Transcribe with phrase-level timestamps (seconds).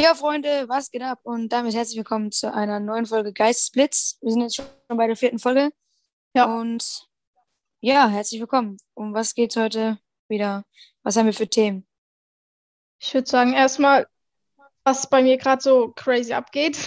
[0.00, 1.20] Ja, Freunde, was geht ab?
[1.24, 4.16] Und damit herzlich willkommen zu einer neuen Folge Geistesblitz.
[4.22, 5.72] Wir sind jetzt schon bei der vierten Folge.
[6.34, 6.46] Ja.
[6.46, 7.06] Und
[7.82, 8.78] ja, herzlich willkommen.
[8.94, 10.64] Um was geht's heute wieder?
[11.02, 11.86] Was haben wir für Themen?
[12.98, 14.06] Ich würde sagen, erstmal,
[14.84, 16.78] was bei mir gerade so crazy abgeht.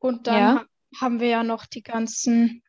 [0.00, 0.54] Und dann Ja.
[0.56, 0.66] ha
[1.00, 2.64] haben wir ja noch die ganzen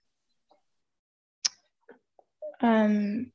[2.61, 3.33] ähm,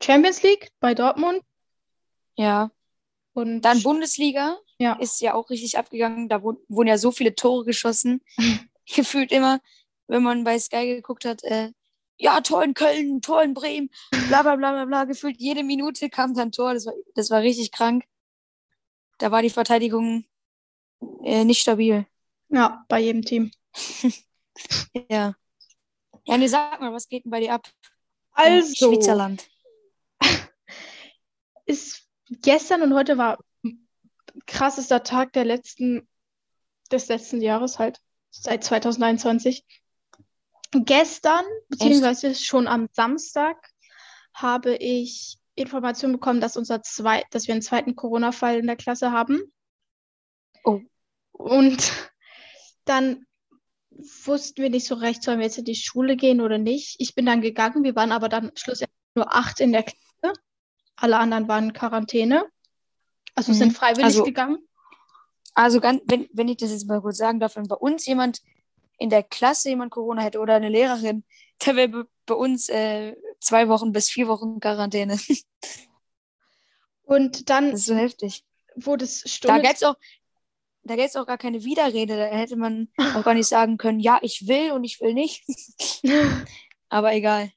[0.00, 1.42] Champions League bei Dortmund.
[2.36, 2.70] Ja.
[3.32, 6.28] Und Dann Bundesliga ja, ist ja auch richtig abgegangen.
[6.28, 8.20] Da wurden, ja so viele Tore geschossen.
[8.86, 9.60] Gefühlt immer,
[10.08, 11.70] wenn man bei Sky geguckt hat, äh,
[12.18, 13.90] ja, Tor in Köln, Tor in Bremen,
[14.28, 15.04] bla bla bla bla bla.
[15.04, 16.74] Gefühlt jede Minute kam dann Tor.
[16.74, 18.04] Das war, das war richtig krank.
[19.18, 20.24] Da war die Verteidigung
[21.22, 22.04] äh, nicht stabil.
[22.48, 23.50] ja, bei jedem Team.
[25.08, 25.34] Ja.
[26.24, 27.66] Ja, nee, sag mal, was geht denn bei dir ab?
[28.32, 29.48] Also, Schweizerland.
[31.64, 33.38] ist gestern und heute war
[34.46, 36.08] krassester Tag der letzten,
[36.90, 37.98] des letzten Jahres halt,
[38.30, 39.64] seit 2021.
[40.72, 43.56] Gestern, beziehungsweise schon am Samstag,
[44.34, 49.12] habe ich Information bekommen, dass unser zwei, dass wir einen zweiten Corona-Fall in der Klasse
[49.12, 49.42] haben.
[50.64, 50.80] Oh.
[51.32, 51.92] Und
[52.84, 53.26] dann
[53.90, 56.96] wussten wir nicht so recht, sollen wir jetzt in die Schule gehen oder nicht.
[56.98, 60.38] Ich bin dann gegangen, wir waren aber dann schlussendlich nur acht in der Klasse.
[60.96, 62.46] Alle anderen waren in Quarantäne.
[63.34, 63.56] Also Mhm.
[63.56, 64.58] sind freiwillig Also- gegangen.
[65.54, 68.40] Also, ganz, wenn, wenn ich das jetzt mal kurz sagen darf, wenn bei uns jemand
[68.98, 71.24] in der Klasse jemand Corona hätte oder eine Lehrerin,
[71.66, 75.18] der wäre bei- uns äh, zwei Wochen bis vier Wochen Quarantäne.
[77.04, 78.44] Und dann Das ist so heftig.
[78.76, 79.96] wurde es Da gäbe es auch,
[80.84, 82.16] da gar keine Widerrede.
[82.16, 85.44] Da hätte man auch gar nicht sagen können, ja, ich will und ich will nicht.
[86.88, 87.52] Aber egal.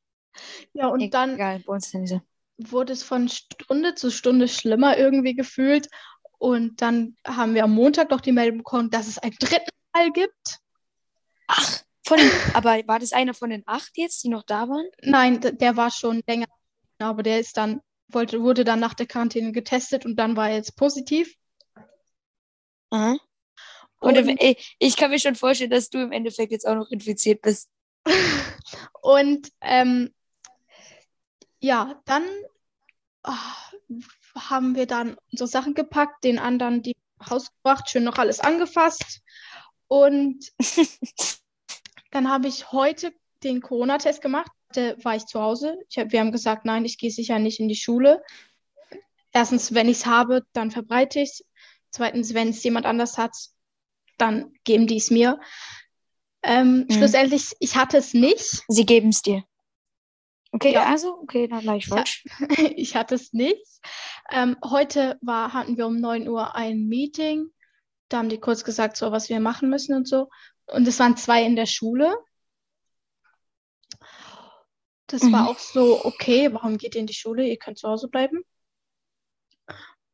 [0.74, 2.22] Ja, und dann Egal, bei uns ist ja nicht so.
[2.58, 5.90] Wurde es von Stunde zu Stunde schlimmer irgendwie gefühlt.
[6.38, 10.12] Und dann haben wir am Montag noch die Meldung bekommen, dass es einen dritten Fall
[10.12, 10.60] gibt.
[11.48, 14.88] Ach, von den, aber war das einer von den acht jetzt, die noch da waren?
[15.02, 16.48] Nein, der war schon länger,
[17.00, 20.58] aber der ist dann, wollte, wurde dann nach der Quarantäne getestet und dann war er
[20.58, 21.36] jetzt positiv.
[22.92, 23.18] Aha.
[24.00, 26.92] Und, Und, ich, ich kann mir schon vorstellen, dass du im Endeffekt jetzt auch noch
[26.92, 27.70] infiziert bist.
[29.02, 30.14] und ähm,
[31.66, 32.24] ja, dann
[33.24, 33.38] ah,
[34.36, 36.96] haben wir dann unsere Sachen gepackt, den anderen die
[37.28, 39.22] Haus gebracht, schön noch alles angefasst.
[39.88, 40.52] Und
[42.12, 44.52] dann habe ich heute den Corona-Test gemacht.
[44.74, 45.78] Da war ich zu Hause.
[45.90, 48.22] Ich hab, wir haben gesagt, nein, ich gehe sicher nicht in die Schule.
[49.32, 51.46] Erstens, wenn ich es habe, dann verbreite ich es.
[51.90, 53.36] Zweitens, wenn es jemand anders hat,
[54.18, 55.40] dann geben die es mir.
[56.44, 56.94] Ähm, Mhm.
[56.94, 58.64] Schlussendlich, ich hatte es nicht.
[58.68, 59.44] Sie geben es dir.
[60.56, 60.86] Okay, Ja.
[60.86, 61.98] also, okay, dann gleich Ja.
[61.98, 62.24] falsch.
[62.78, 63.66] Ich hatte es nicht.
[64.32, 67.48] Ähm, heute war, hatten wir um 9 Uhr ein Meeting.
[68.10, 70.30] Da haben die kurz gesagt, so was wir machen müssen und so.
[70.68, 72.16] Und es waren zwei in der Schule.
[75.08, 75.34] Das Mhm.
[75.34, 77.46] war auch so, okay, warum geht ihr in die Schule?
[77.48, 78.44] Ihr könnt zu Hause bleiben.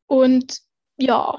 [0.06, 0.58] Und
[0.96, 1.38] ja,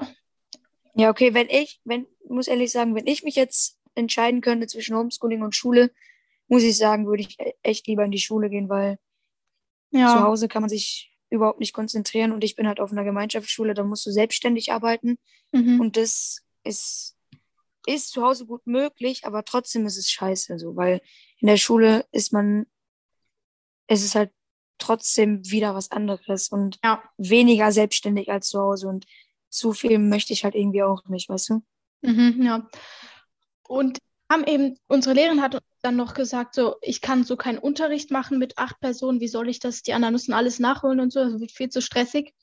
[0.96, 4.96] Ja, okay, wenn ich, wenn, muss ehrlich sagen, wenn ich mich jetzt entscheiden könnte zwischen
[4.96, 5.92] Homeschooling und Schule,
[6.54, 8.96] muss ich sagen, würde ich e- echt lieber in die Schule gehen, weil
[9.90, 13.02] zu ja, Hause kann man sich überhaupt nicht konzentrieren und ich bin halt auf einer
[13.02, 15.18] Gemeinschaftsschule, da musst du selbstständig arbeiten
[15.50, 15.80] mhm.
[15.80, 17.16] und das ist,
[17.86, 21.00] ist zu Hause gut möglich, aber trotzdem ist es scheiße, so, weil
[21.38, 22.66] in der Schule ist man,
[23.88, 24.30] es ist halt
[24.78, 27.02] trotzdem wieder was anderes und Ja.
[27.18, 29.06] weniger selbstständig als zu Hause und
[29.48, 31.62] zu viel möchte ich halt irgendwie auch nicht, weißt du?
[32.02, 32.68] Mhm, ja.
[33.66, 33.98] Und
[34.34, 38.38] haben eben, unsere Lehrerin hat dann noch gesagt, so, ich kann so keinen Unterricht machen
[38.38, 39.82] mit acht Personen, wie soll ich das?
[39.82, 42.34] Die anderen müssen alles nachholen und so, das wird viel zu stressig.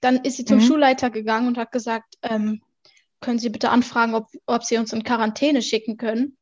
[0.00, 0.62] Dann ist sie zum Mhm.
[0.62, 2.62] Schulleiter gegangen und hat gesagt, ähm,
[3.20, 6.36] können Sie bitte anfragen, ob, ob Sie uns in Quarantäne schicken können.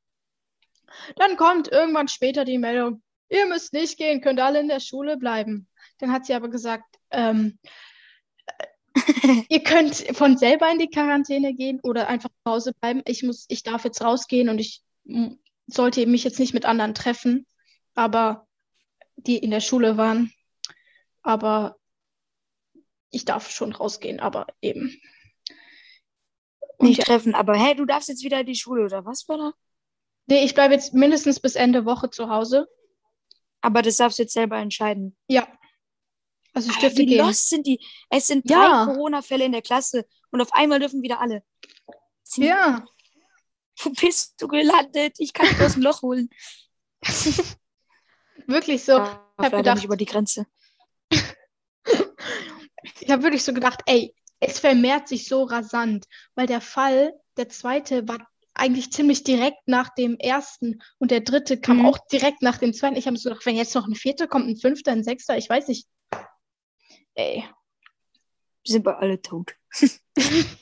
[1.16, 5.16] Dann kommt irgendwann später die Meldung, ihr müsst nicht gehen, könnt alle in der Schule
[5.16, 5.66] bleiben.
[5.98, 7.58] Dann hat sie aber gesagt, ähm,
[9.48, 13.02] Ihr könnt von selber in die Quarantäne gehen oder einfach zu Hause bleiben.
[13.06, 14.82] Ich muss, ich darf jetzt rausgehen und ich
[15.66, 17.46] sollte mich jetzt nicht mit anderen treffen,
[17.94, 18.46] aber
[19.16, 20.32] die in der Schule waren.
[21.22, 21.76] Aber
[23.10, 25.00] ich darf schon rausgehen, aber eben.
[26.78, 29.28] Und Nicht ja, treffen, aber hey, du darfst jetzt wieder in die Schule, oder was
[29.28, 29.52] war da?
[30.30, 32.68] nee, ich bleibe jetzt mindestens bis Ende Woche zu Hause.
[33.62, 35.16] Aber das darfst du jetzt selber entscheiden.
[35.26, 35.48] Ja.
[36.52, 37.26] Also ich Alter, dürfte wie gehen.
[37.26, 37.80] lost sind die?
[38.10, 38.84] Es sind Ja.
[38.84, 41.42] drei Corona-Fälle in der Klasse und auf einmal dürfen wieder alle.
[42.24, 42.84] Sind- Ja.
[43.80, 45.16] Wo bist du gelandet?
[45.18, 46.28] Ich kann dich aus dem Loch holen.
[48.46, 48.96] Wirklich so.
[48.96, 49.08] Darf
[49.38, 50.46] hab leider gedacht- nicht über die Grenze.
[53.00, 57.48] Ich habe wirklich so gedacht, ey, es vermehrt sich so rasant, weil der Fall, der
[57.48, 58.18] zweite, war
[58.54, 61.86] eigentlich ziemlich direkt nach dem ersten und der dritte kam Mhm.
[61.86, 62.96] auch direkt nach dem zweiten.
[62.96, 65.48] Ich habe so gedacht, wenn jetzt noch ein vierter kommt, ein fünfter, ein sechster, ich
[65.50, 65.88] weiß nicht.
[67.14, 67.44] Ey,
[68.64, 69.56] Sind wir alle tot.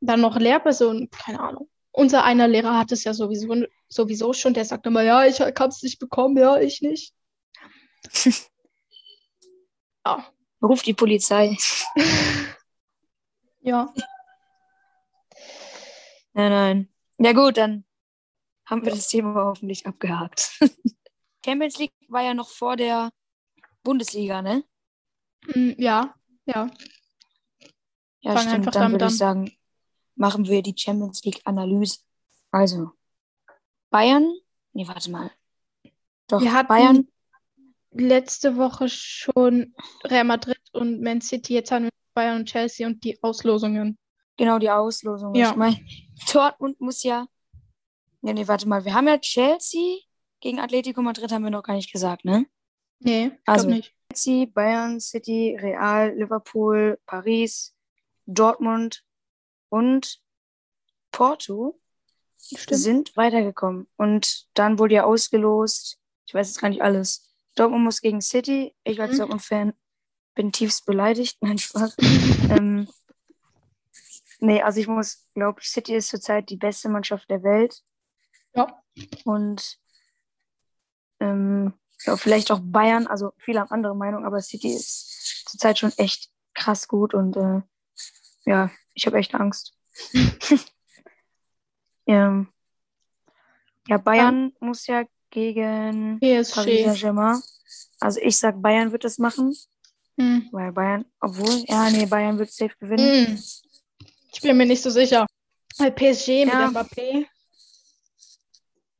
[0.00, 1.70] dann noch Lehrpersonen, keine Ahnung.
[1.92, 5.70] Unser einer Lehrer hat es ja sowieso, sowieso schon, der sagt immer, ja, ich kann
[5.70, 7.14] es nicht bekommen, ja, ich nicht.
[10.06, 10.24] ja.
[10.62, 11.56] Ruf die Polizei.
[13.62, 13.92] Ja,
[16.32, 16.88] Nein, nein.
[17.18, 17.84] Ja gut, dann
[18.64, 20.58] haben wir das Thema hoffentlich abgehakt.
[21.44, 23.10] Champions League war ja noch vor der
[23.82, 24.64] Bundesliga, ne?
[25.54, 26.14] Mm, ja,
[26.46, 26.70] ja.
[28.20, 28.74] Ja, Fang stimmt.
[28.74, 29.50] Dann würde ich sagen,
[30.20, 32.00] machen wir die Champions League Analyse.
[32.50, 32.90] Also,
[33.90, 34.30] Bayern?
[34.74, 35.30] Nee, warte mal.
[36.28, 37.08] Doch, Wir hatten- Bayern.
[37.92, 39.74] Letzte Woche schon
[40.04, 43.98] Real Madrid und Man City, jetzt haben wir Bayern und Chelsea und die Auslosungen.
[44.36, 45.34] Genau, die Auslosung.
[45.34, 45.50] Ja.
[45.50, 45.80] Ich meine,
[46.32, 47.26] Dortmund muss ja.
[48.20, 48.84] Nee, nee, warte mal.
[48.84, 49.98] Wir haben ja Chelsea
[50.40, 52.46] gegen Atletico Madrid, haben wir noch gar nicht gesagt, ne?
[53.00, 53.92] Nee, Also, nicht.
[54.12, 57.74] Chelsea, Bayern, City, Real, Liverpool, Paris,
[58.26, 59.02] Dortmund
[59.70, 60.20] und
[61.12, 61.80] Porto
[62.36, 62.80] Stimmt.
[62.80, 63.88] sind weitergekommen.
[63.96, 65.98] Und dann wurde ja ausgelost.
[66.26, 67.32] Ich weiß jetzt gar nicht alles.
[67.54, 68.74] Dortmund muss gegen City.
[68.84, 69.18] Ich als Mhm.
[69.18, 69.72] Dortmund-Fan
[70.34, 71.38] bin tiefst beleidigt.
[71.42, 71.96] Nein, Spaß.
[72.50, 72.88] ähm,
[74.40, 77.82] nee, also ich muss, glaube City ist zurzeit die beste Mannschaft der Welt.
[78.54, 78.82] Ja.
[79.24, 79.78] Und
[81.20, 81.74] ähm,
[82.04, 86.30] ja, vielleicht auch Bayern, also viele haben andere Meinung, aber City ist zurzeit schon echt
[86.54, 87.60] krass gut und äh,
[88.46, 89.74] ja, ich habe echt Angst.
[92.06, 92.48] ähm,
[93.88, 96.84] ja, Bayern muss ja gegen Paris PSG.
[96.84, 97.40] Saint-Germain.
[98.00, 99.54] Also ich sag, Bayern wird das machen,
[100.18, 100.48] Hm.
[100.52, 103.26] weil Bayern, obwohl, ja, nee, Bayern wird safe gewinnen.
[103.26, 103.42] Hm.
[104.32, 105.26] Ich bin mir nicht so sicher.
[105.78, 106.68] Weil PSG mit Ja.
[106.68, 107.26] Mbappé.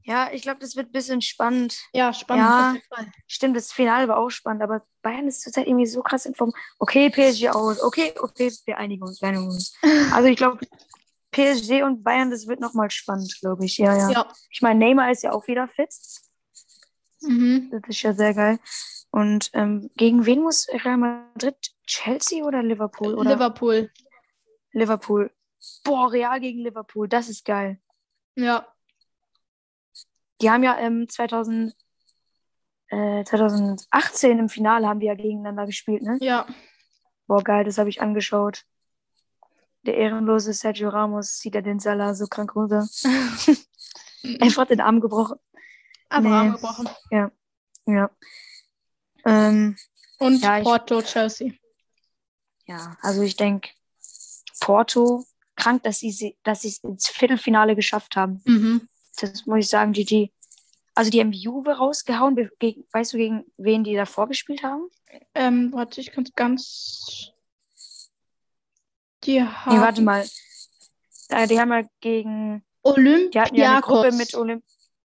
[0.05, 1.79] Ja, ich glaube, das wird ein bisschen spannend.
[1.93, 2.82] Ja, spannend.
[2.91, 3.06] Ja.
[3.26, 6.52] Stimmt, das Finale war auch spannend, aber Bayern ist zurzeit irgendwie so krass in Form.
[6.79, 7.82] Okay, PSG aus.
[7.82, 9.75] Okay, okay, wir einigen uns, wir einigen uns.
[10.12, 10.67] Also ich glaube,
[11.32, 13.79] PSG und Bayern, das wird nochmal spannend, glaube ich.
[13.79, 14.32] Ja, ja, Ja.
[14.50, 15.94] Ich meine, Neymar ist ja auch wieder fit.
[17.20, 17.70] Mhm.
[17.70, 18.58] Das ist ja sehr geil.
[19.11, 21.56] Und ähm, gegen wen muss Real Madrid?
[21.87, 23.14] Chelsea oder Liverpool?
[23.14, 23.91] Oder Liverpool.
[24.73, 25.31] Liverpool.
[25.85, 27.81] Boah, Real gegen Liverpool, das ist geil.
[28.37, 28.67] Ja.
[30.40, 31.75] Die haben ja ähm, 2000,
[32.88, 36.19] äh, 2018 im Finale haben die ja gegeneinander gespielt, ne?
[36.20, 36.46] Ja.
[37.26, 38.64] Boah, geil, das habe ich angeschaut.
[39.82, 42.87] Der ehrenlose Sergio Ramos zieht ja den Salah so krank runter.
[44.40, 45.38] Einfach den Arm gebrochen.
[46.08, 46.50] Aber Nee.
[46.50, 46.88] gebrochen.
[47.87, 48.10] Ja.
[49.25, 49.76] Ähm,
[50.19, 51.52] Und Ja, ich- Porto, Chelsea.
[52.66, 53.70] ja, also ich denke,
[54.60, 55.25] Porto,
[55.56, 58.42] krank, dass sie sie- dass sie es ins Viertelfinale geschafft haben.
[58.44, 58.87] Mhm.
[59.21, 60.31] Das muss ich sagen, GG.
[60.95, 62.51] Also die haben Juve rausgehauen.
[62.59, 64.89] Gegen, weißt du, gegen wen die davor gespielt haben?
[65.35, 67.33] Ähm, warte, ich kann es ganz.
[69.25, 70.27] Die Nee, haben warte mal.
[71.49, 73.31] Die haben ja gegen Olympiakos.
[73.33, 74.65] Die hatten ja eine Gruppe mit Olymp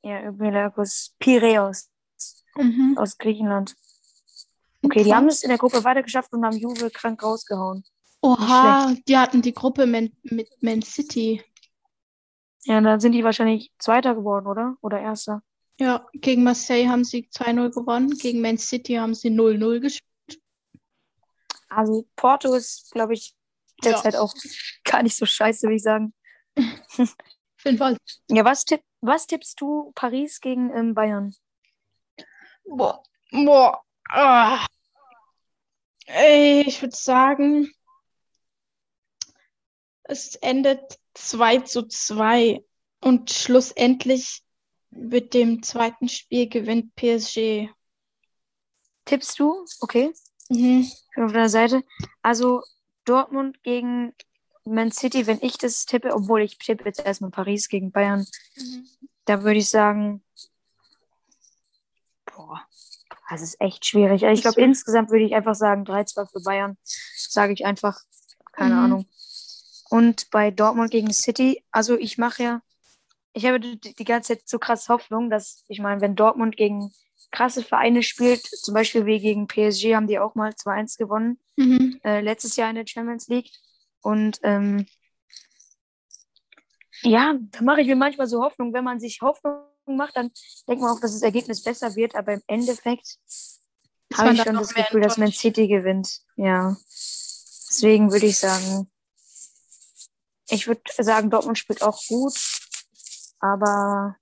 [0.02, 1.88] ja, Olympiakos Piräus
[2.56, 2.98] Mhm.
[2.98, 3.74] aus Griechenland.
[4.82, 7.82] Okay, die haben es in der Gruppe weitergeschafft und haben Juve krank rausgehauen.
[8.20, 10.12] Oha, die hatten die Gruppe mit
[10.60, 11.42] Man City.
[12.64, 14.76] Ja, dann sind die wahrscheinlich Zweiter geworden, oder?
[14.80, 15.42] Oder Erster.
[15.80, 18.10] Ja, gegen Marseille haben sie 2-0 gewonnen.
[18.16, 20.42] Gegen Man City haben sie 0-0 gespielt.
[21.68, 23.34] Also Porto ist, glaube ich,
[23.82, 23.92] Ja.
[23.92, 24.32] derzeit auch
[24.84, 26.14] gar nicht so scheiße, würde ich sagen.
[26.56, 27.96] Auf jeden Fall.
[28.28, 31.34] Ja, was, tipp, was tippst du Paris gegen ähm, Bayern?
[32.64, 33.02] Boah.
[33.32, 33.82] Boah.
[34.10, 34.66] Ah.
[36.06, 37.72] Ich würde sagen,
[40.04, 42.64] es endet 2 zu 2.
[43.00, 44.42] Und schlussendlich
[44.90, 47.68] mit dem zweiten Spiel gewinnt PSG.
[49.04, 49.64] Tippst du?
[49.80, 50.12] Okay,
[50.48, 50.82] Mhm.
[50.82, 51.82] ich bin auf deiner Seite.
[52.22, 52.62] Also
[53.04, 54.14] Dortmund gegen
[54.64, 58.24] Man City, wenn ich das tippe, obwohl ich tippe jetzt erstmal Paris gegen Bayern,
[59.24, 60.22] Da würde ich sagen,
[62.26, 62.60] boah,
[63.30, 64.22] das ist echt schwierig.
[64.22, 66.76] Ich glaube, insgesamt würde ich einfach sagen, 3-2 für Bayern.
[66.84, 68.00] Sage ich einfach.
[68.52, 68.80] Keine Mhm.
[68.80, 69.06] Ahnung.
[69.92, 72.62] Und bei Dortmund gegen City, also ich mache ja,
[73.34, 76.90] ich habe die, ganze Zeit so krass Hoffnung, dass, ich meine, wenn Dortmund gegen
[77.30, 82.00] krasse Vereine spielt, zum Beispiel wie gegen PSG, haben die auch mal 2-1 gewonnen Mhm.
[82.04, 83.50] äh, letztes Jahr in der Champions League.
[84.00, 84.86] Und ähm,
[87.02, 88.72] ja, da mache ich mir manchmal so Hoffnung.
[88.72, 90.30] Wenn man sich Hoffnung macht, dann
[90.66, 92.14] denkt man auch, dass das Ergebnis besser wird.
[92.14, 93.18] Aber im Endeffekt
[94.14, 95.32] habe ich schon das Gefühl, dass Man.
[95.32, 96.22] City gewinnt.
[96.36, 96.78] Ja.
[97.68, 98.88] Deswegen würde ich sagen,
[100.52, 102.34] ich würde sagen, Dortmund spielt auch gut,
[103.40, 104.16] aber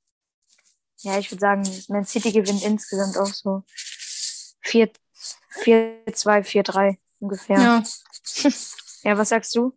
[1.02, 3.64] ja, ich würde sagen, Man City gewinnt insgesamt auch so
[4.62, 4.90] 4,
[5.62, 7.58] 4 2, 4, 3 ungefähr.
[7.58, 7.82] Ja.
[9.02, 9.74] Ja, was sagst du?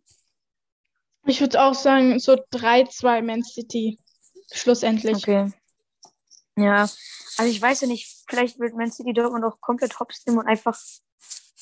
[1.24, 3.98] Ich würde auch sagen, so 3-2 Man City.
[4.52, 5.16] Schlussendlich.
[5.16, 5.50] Okay.
[6.56, 6.82] Ja,
[7.38, 10.46] also ich weiß ja nicht, vielleicht wird Man City Dortmund auch komplett hops nehmen und
[10.46, 10.78] einfach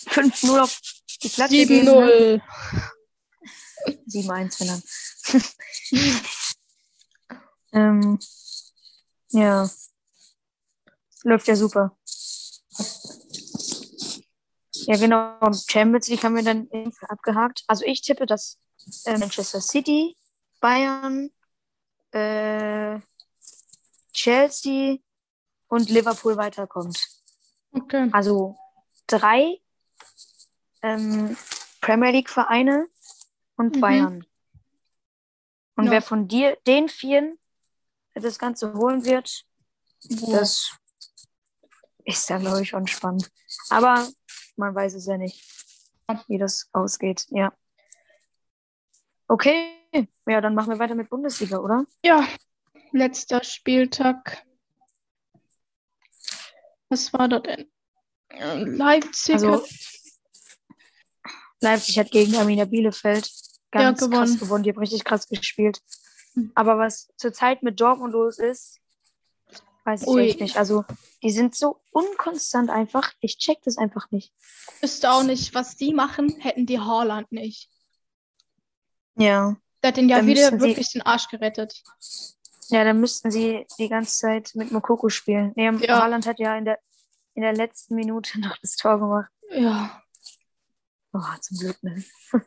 [0.09, 0.81] 5-0 auf
[1.23, 1.29] die.
[1.39, 2.41] Ne?
[2.41, 2.43] 7-0.
[4.07, 4.83] 7-1, wenn dann.
[7.73, 8.19] ähm,
[9.31, 9.71] ja.
[11.25, 11.97] Läuft ja super.
[14.87, 15.39] Ja, genau.
[15.41, 16.69] Und Champions League haben wir dann
[17.09, 17.63] abgehakt.
[17.69, 18.59] Also ich tippe, dass
[19.05, 20.17] äh, Manchester City,
[20.61, 21.31] Bayern,
[22.11, 22.99] äh,
[24.13, 24.99] Chelsea
[25.69, 27.07] und Liverpool weiterkommt.
[27.73, 28.09] Okay.
[28.13, 28.57] Also
[29.07, 29.61] drei
[30.83, 31.37] ähm,
[31.81, 32.87] Premier League-Vereine
[33.57, 33.81] und Mhm.
[33.81, 34.27] Bayern.
[35.77, 35.91] Und Ja.
[35.93, 37.39] wer von dir, den vieren,
[38.15, 39.45] das Ganze holen wird,
[40.21, 40.41] Boah.
[40.41, 40.77] das
[42.05, 43.31] ist dann, glaube ich, schon spannend.
[43.71, 44.09] Aber
[44.57, 45.43] man weiß es ja nicht,
[46.29, 47.27] wie das ausgeht.
[47.31, 47.53] Ja.
[49.29, 49.79] Okay.
[50.27, 51.87] Ja, dann machen wir weiter mit Bundesliga, oder?
[52.05, 52.27] Ja,
[52.93, 54.45] letzter Spieltag.
[56.89, 57.71] Was war da denn?
[58.31, 59.65] Leipzig Also,
[61.61, 63.31] Leipzig hat gegen Arminia Bielefeld
[63.75, 64.17] Ja, ganz gewonnen.
[64.27, 64.65] krass gewonnen.
[64.65, 65.83] Die haben richtig krass gespielt.
[66.35, 66.53] Hm.
[66.55, 68.79] Aber was zurzeit mit Dortmund los ist,
[69.85, 70.23] weiß ich Ui.
[70.29, 70.57] echt nicht.
[70.57, 70.85] Also,
[71.23, 73.13] die sind so unkonstant einfach.
[73.21, 74.33] Ich check das einfach nicht.
[74.81, 77.69] wüsste auch nicht, was die machen, hätten die Haaland nicht.
[79.17, 79.57] Ja.
[79.83, 81.83] Der hat den ja Dann wieder müssen sie- wirklich den Arsch gerettet.
[82.69, 85.53] Ja, dann müssten sie die ganze Zeit mit Mokoko spielen.
[85.57, 86.01] Nee, Ja.
[86.01, 86.79] Haaland hat ja in der,
[87.35, 89.31] in der letzten Minute noch das Tor gemacht.
[89.51, 90.03] Ja.
[91.13, 92.03] Oh, zum Glück, ne?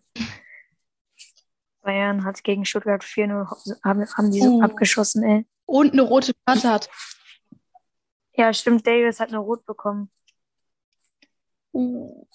[1.86, 4.62] Bayern hat gegen Stuttgart 4-0 ho- haben, haben die so Oh.
[4.62, 5.46] abgeschossen, ey.
[5.66, 6.90] Und eine rote Karte hat.
[8.34, 10.10] Ja, stimmt, Davis hat eine Rot bekommen.
[11.74, 12.26] Uh.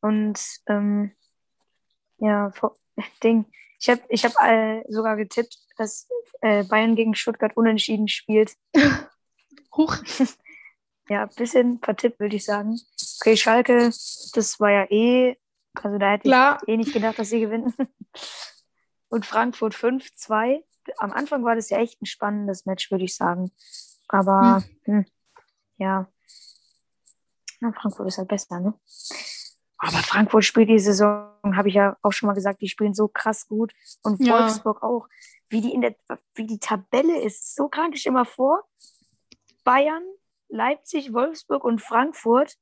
[0.00, 1.12] Und ähm,
[2.18, 2.76] ja, vor,
[3.22, 3.46] Ding.
[3.80, 6.08] Ich habe ich hab, äh, sogar getippt, dass
[6.40, 8.56] äh, Bayern gegen Stuttgart unentschieden spielt.
[9.76, 9.96] Huch.
[11.08, 12.80] Ja, ein bisschen vertippt, würde ich sagen.
[13.20, 13.86] Okay, Schalke,
[14.34, 15.36] das war ja eh,
[15.74, 16.58] also da hätte Klar.
[16.62, 17.74] ich eh nicht gedacht, dass sie gewinnen.
[19.08, 20.62] Und Frankfurt 5-2.
[20.98, 23.52] Am Anfang war das ja echt ein spannendes Match, würde ich sagen.
[24.08, 25.04] Aber hm,
[25.76, 26.08] ja,
[27.60, 28.74] Na, Frankfurt ist halt besser, ne?
[29.78, 33.08] Aber Frankfurt spielt die Saison, habe ich ja auch schon mal gesagt, die spielen so
[33.08, 33.72] krass gut.
[34.02, 34.38] Und Ja.
[34.38, 35.08] Wolfsburg auch.
[35.48, 35.96] Wie die, in der,
[36.34, 37.94] wie die Tabelle ist, so krank.
[37.94, 38.64] Ich immer vor.
[39.64, 40.04] Bayern,
[40.48, 42.56] Leipzig, Wolfsburg und Frankfurt,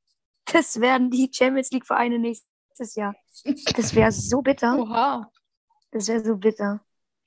[0.47, 2.50] das werden die Champions League-Vereine nächstes
[2.95, 3.15] Jahr.
[3.77, 4.79] Das wäre so bitter.
[4.79, 5.31] Oha.
[5.91, 6.81] Das wäre so bitter.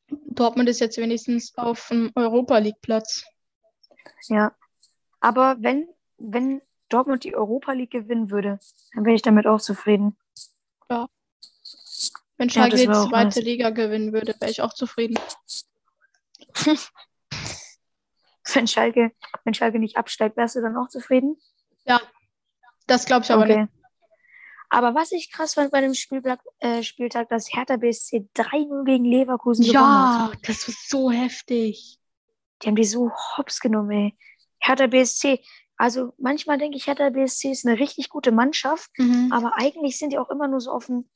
[0.07, 3.23] Dortmund ist jetzt wenigstens auf dem Europa League Platz.
[4.27, 4.55] Ja.
[5.19, 8.59] Aber wenn, wenn Dortmund die Europa League gewinnen würde,
[8.93, 10.17] dann wäre ich damit auch zufrieden.
[12.37, 13.45] Wenn Ja, Schalke das die zweite nice.
[13.45, 15.17] Liga gewinnen würde, wäre ich auch zufrieden.
[18.53, 19.13] Wenn Schalke,
[19.45, 21.37] wenn Schalke nicht absteigt, wärst du dann auch zufrieden?
[22.87, 23.71] Das glaube ich aber nicht.
[24.73, 29.05] Aber was ich krass fand bei dem Spieltag, äh, Spieltag dass Hertha BSC 3-0 gegen
[29.05, 30.33] Leverkusen gewonnen hat.
[30.33, 31.99] Ja, das war so heftig.
[32.61, 34.17] Die haben die so hops genommen, ey.
[34.59, 35.39] Hertha BSC.
[35.77, 39.31] Also manchmal denke ich, Hertha BSC ist eine richtig gute Mannschaft, Mhm.
[39.31, 41.07] aber eigentlich sind die auch immer nur so auf dem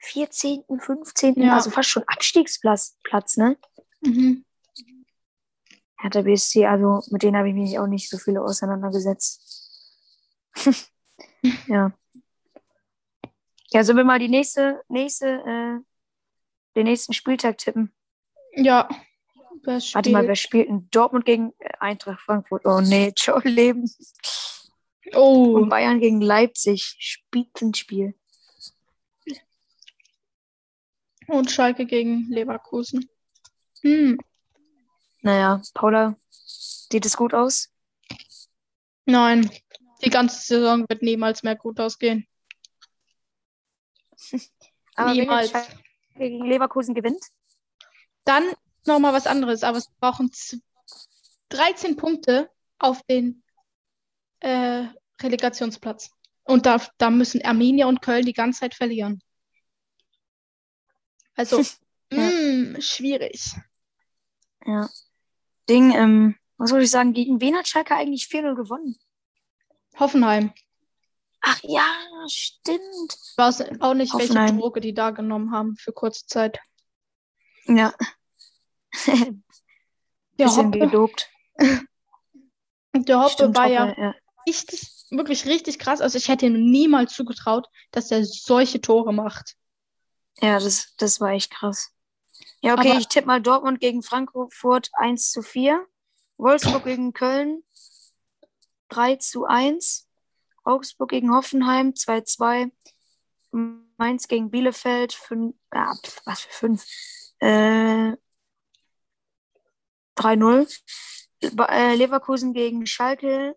[0.00, 1.54] 14., 15., Ja.
[1.54, 3.56] also fast schon Abstiegsplatz, Platz, ne?
[4.00, 4.44] Mhm.
[5.98, 9.40] Hertha BSC, also mit denen habe ich mich auch nicht so viele auseinandergesetzt.
[11.68, 11.92] ja.
[13.74, 15.80] Ja, sollen wir mal die nächste, nächste, äh,
[16.76, 17.92] den nächsten Spieltag tippen?
[18.52, 18.88] Ja.
[19.64, 22.64] Warte mal, wer spielt denn Dortmund gegen Eintracht Frankfurt?
[22.66, 23.90] Oh nee, ciao Leben.
[25.12, 26.94] Oh, Und Bayern gegen Leipzig.
[27.00, 28.14] Spitzenspiel.
[31.26, 33.08] und Schalke gegen Leverkusen.
[33.80, 34.20] Hm.
[35.22, 37.72] Naja, Paula, sieht es gut aus?
[39.04, 39.50] Nein,
[40.04, 42.28] die ganze Saison wird niemals mehr gut ausgehen.
[44.96, 45.50] Aber wenn Niemals.
[45.50, 45.76] Schalke
[46.16, 47.22] gegen Leverkusen gewinnt,
[48.24, 48.44] Dann
[48.86, 50.62] nochmal was anderes, aber es brauchen z-
[51.48, 53.42] 13 Punkte auf den
[54.40, 54.86] äh,
[55.20, 56.10] Relegationsplatz.
[56.44, 59.20] Und da, da müssen Arminia und Köln die ganze Zeit verlieren.
[61.34, 61.62] Also,
[62.10, 63.54] mh, schwierig.
[64.66, 64.88] ja.
[65.68, 68.96] Ding, ähm, was soll ich sagen, gegen wen hat Schalke eigentlich 4-0 gewonnen?
[69.98, 70.52] Hoffenheim.
[71.46, 71.84] Ach ja,
[72.28, 72.80] stimmt.
[73.12, 74.34] Ich weiß auch nicht, welche.
[74.56, 76.58] Droge die da genommen haben für kurze Zeit.
[77.66, 77.94] Ja.
[80.38, 81.30] Der Bisschen Hoppe, gedopt.
[82.92, 84.14] der Hoppe Stimmt, war ja Hoppe, ja.
[84.48, 86.00] richtig, wirklich richtig krass.
[86.00, 89.54] Also ich hätte ihm niemals zugetraut, dass er solche Tore macht.
[90.40, 91.92] Ja, das, das war echt krass.
[92.62, 95.86] Ja, okay, Aber- ich tippe mal Dortmund gegen Frankfurt 1 zu 4.
[96.36, 97.62] Wolfsburg gegen Köln
[98.88, 100.03] 3 zu 1.
[100.64, 102.72] Augsburg gegen Hoffenheim 2 zu 2.
[103.96, 105.54] Mainz gegen Bielefeld 5.
[105.70, 106.86] Ah, pf, was für 5?
[107.40, 108.16] Äh,
[110.16, 110.66] 3-0.
[111.52, 113.56] Ba- äh, Leverkusen gegen Schalke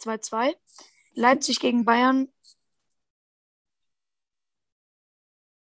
[0.00, 0.54] 2-2.
[1.14, 2.28] Leipzig gegen Bayern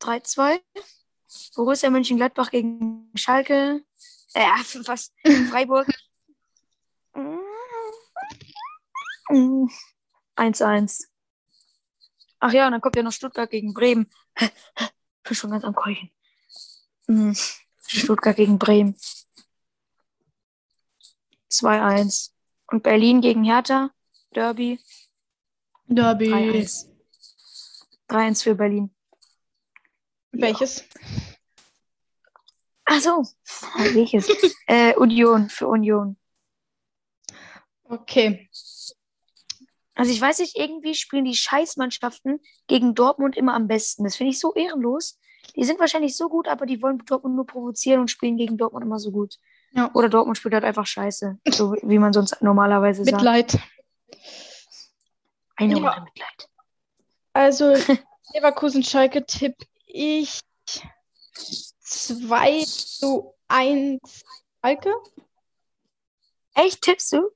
[0.01, 0.59] 3-2.
[1.55, 3.85] Borussia Mönchengladbach gegen Schalke.
[4.33, 4.41] Äh,
[4.87, 5.13] was?
[5.49, 5.87] Freiburg.
[9.29, 11.07] 1-1.
[12.39, 14.09] Ach ja, und dann kommt ja noch Stuttgart gegen Bremen.
[14.39, 14.51] Ich
[15.23, 16.11] bin schon ganz am Keuchen.
[17.07, 17.33] Mm,
[17.87, 18.95] Stuttgart gegen Bremen.
[21.51, 22.31] 2-1.
[22.67, 23.91] Und Berlin gegen Hertha.
[24.35, 24.79] Derby.
[25.85, 26.31] Derby.
[26.31, 26.87] 3-1.
[28.09, 28.93] 3-1 für Berlin.
[30.31, 30.83] Welches?
[32.85, 33.25] Ach so.
[33.93, 34.27] Welches?
[34.67, 36.17] äh, Union für Union.
[37.83, 38.49] Okay.
[39.95, 44.03] Also ich weiß nicht, irgendwie spielen die Scheißmannschaften gegen Dortmund immer am besten.
[44.03, 45.17] Das finde ich so ehrenlos.
[45.55, 48.83] Die sind wahrscheinlich so gut, aber die wollen Dortmund nur provozieren und spielen gegen Dortmund
[48.85, 49.35] immer so gut.
[49.71, 49.89] Ja.
[49.93, 51.37] Oder Dortmund spielt halt einfach scheiße.
[51.49, 53.15] So wie man sonst normalerweise sagt.
[53.17, 53.57] Mitleid.
[55.55, 55.89] Eine Ja.
[55.89, 56.49] Runde Mitleid.
[57.33, 57.73] Also
[58.33, 60.41] Leverkusen Schalke tipp ich
[61.79, 64.23] 2 zu 1
[64.61, 64.93] Schalke.
[66.55, 67.29] Echt, tippst du?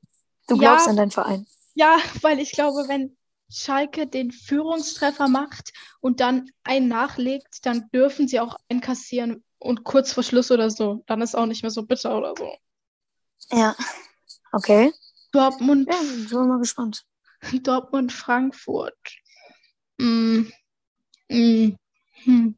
[0.47, 0.59] Du Ja.
[0.61, 1.45] glaubst an deinen Verein.
[1.79, 3.15] Ja, weil ich glaube, wenn
[3.49, 10.11] Schalke den Führungstreffer macht und dann einen nachlegt, dann dürfen sie auch einkassieren und kurz
[10.11, 11.05] vor Schluss oder so.
[11.07, 12.53] Dann ist auch nicht mehr so bitter oder so.
[13.55, 13.77] Ja.
[14.51, 14.91] Okay.
[15.31, 17.05] Dortmund, Ja, sind wir mal gespannt.
[17.63, 18.99] Dortmund, Frankfurt.
[19.99, 20.47] Mm.
[21.29, 21.77] Mm.
[22.25, 22.57] Hm.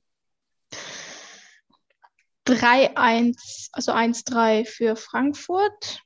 [2.47, 6.01] 3-1, also 1-3 für Frankfurt.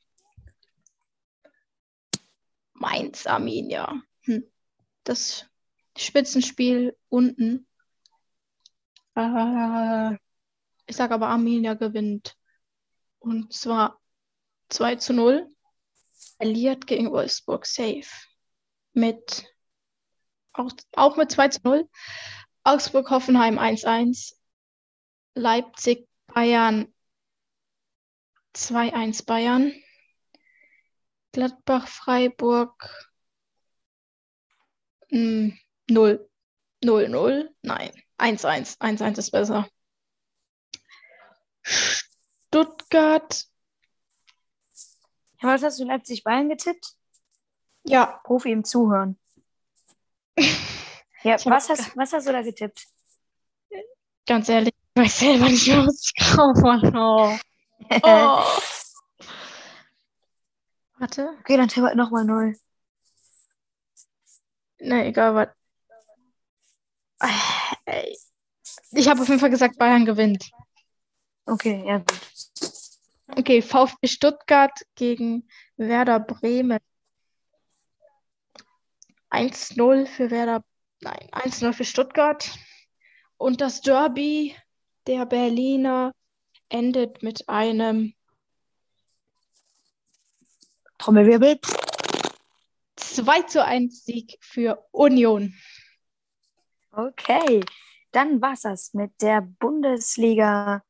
[2.85, 3.99] Mainz, Arminia.
[4.25, 4.43] Hm.
[5.03, 5.47] Das
[5.97, 7.67] Spitzenspiel unten.
[9.15, 10.13] Äh,
[10.85, 12.37] ich sage aber, Arminia gewinnt.
[13.17, 13.99] Und zwar
[14.69, 15.49] 2 zu 0.
[16.37, 18.07] Verliert gegen Wolfsburg safe.
[18.93, 19.51] Mit
[20.53, 21.89] auch, auch mit 2 zu 0.
[22.63, 24.35] Augsburg, Hoffenheim 1-1.
[25.33, 26.93] Leipzig, Bayern
[28.55, 29.73] 2-1 Bayern.
[31.35, 32.89] Gladbach, Freiburg
[35.11, 35.49] mm,
[35.89, 36.29] 0.
[36.81, 37.49] 0-0.
[37.61, 37.91] Nein.
[38.17, 38.79] 1-1.
[38.79, 39.67] 1-1 ist besser.
[41.61, 43.47] Stuttgart.
[45.41, 46.95] Ja, was hast du Leipzig-Bayern getippt?
[47.83, 49.19] Ja, Profi im Zuhören.
[51.23, 52.85] Ja, was hast, was hast du da getippt?
[54.27, 57.39] ganz ehrlich, ich weiß selber nicht was ich habe.
[57.91, 57.99] Oh.
[58.03, 58.43] Oh.
[61.05, 61.37] Warte.
[61.41, 62.55] Okay, dann tippe nochmal neu.
[64.79, 65.49] Ne, egal, was.
[67.85, 68.17] Ey.
[68.89, 70.49] Ich habe auf jeden Fall gesagt, Bayern gewinnt.
[71.45, 72.21] Okay, ja gut.
[73.37, 76.79] Okay, VfB Stuttgart gegen Werder Bremen.
[79.29, 80.63] 1-0 für Werder.
[81.01, 82.49] Nein, 1-0 für Stuttgart.
[83.37, 84.55] Und das Derby
[85.05, 86.13] der Berliner
[86.69, 88.15] endet mit einem
[90.97, 91.59] Trommelwirbel.
[92.97, 95.53] 2 zu 1 Sieg für Union.
[96.91, 97.63] Okay,
[98.11, 100.83] dann war's das mit der Bundesliga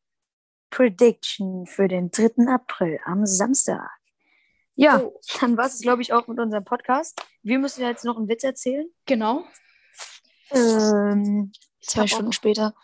[0.70, 2.48] Prediction für den 3.
[2.48, 3.90] April am Samstag.
[4.76, 7.22] Ja, Oh, dann war's es, glaube ich, auch mit unserem Podcast.
[7.44, 8.88] Wir müssen ja jetzt noch einen Witz erzählen.
[9.06, 9.46] genau.
[10.52, 12.76] Ähm, zwei Stunden auch- später.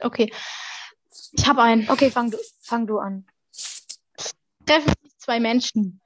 [0.00, 0.32] Okay,
[1.32, 1.88] ich habe einen.
[1.88, 3.26] Okay, fang du, fang du an.
[4.66, 6.00] treffen sich zwei Menschen.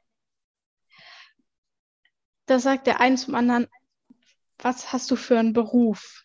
[2.47, 3.67] Da sagt der eine zum anderen,
[4.59, 6.25] was hast du für einen Beruf?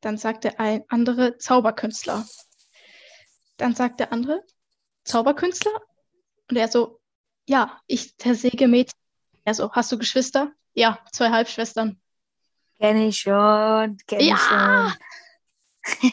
[0.00, 2.26] Dann sagt der ein andere Zauberkünstler.
[3.58, 4.42] Dann sagt der andere
[5.04, 5.72] Zauberkünstler?
[6.48, 7.00] Und er so,
[7.46, 8.98] ja, ich zersäge Mädchen.
[9.44, 10.52] Er so, hast du Geschwister?
[10.78, 12.00] Ja, zwei Halbschwestern.
[12.78, 14.94] Kenn ich schon, kenn ich Ja!
[15.82, 16.12] schon.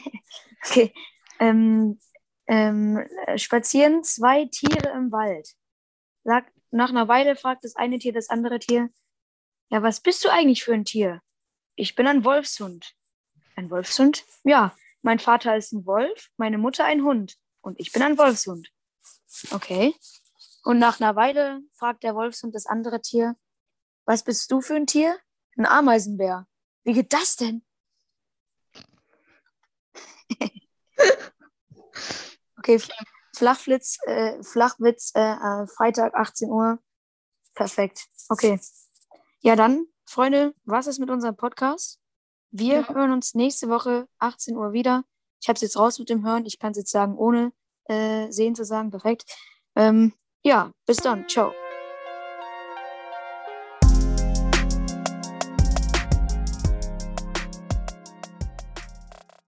[0.64, 0.92] okay,
[1.38, 2.00] ähm,
[2.48, 5.54] Ähm, äh, spazieren zwei Tiere im Wald.
[6.24, 8.88] Sag, nach einer Weile fragt das eine Tier das andere Tier,
[9.68, 11.22] ja, was bist du eigentlich für ein Tier?
[11.74, 12.94] Ich bin ein Wolfshund.
[13.56, 14.24] Ein Wolfshund?
[14.44, 18.68] Ja, mein Vater ist ein Wolf, meine Mutter ein Hund und ich bin ein Wolfshund.
[19.50, 19.94] Okay.
[20.62, 23.34] Und nach einer Weile fragt der Wolfshund das andere Tier,
[24.06, 25.18] was bist du für ein Tier?
[25.58, 26.46] Ein Ameisenbär.
[26.84, 27.62] Wie geht das denn?
[32.58, 32.80] okay,
[33.36, 36.78] Flachwitz, äh, Flachwitz, äh, äh, Freitag 18 Uhr.
[37.54, 38.06] Perfekt.
[38.28, 38.60] Okay.
[39.40, 42.00] Ja, dann, Freunde, was ist mit unserem Podcast?
[42.50, 42.88] Wir ja.
[42.88, 45.04] hören uns nächste Woche 18 Uhr wieder.
[45.40, 46.46] Ich habe es jetzt raus mit dem Hören.
[46.46, 47.52] Ich kann es jetzt sagen, ohne
[47.84, 48.90] äh, sehen zu sagen.
[48.90, 49.24] Perfekt.
[49.74, 51.28] Ähm, ja, bis dann.
[51.28, 51.52] Ciao.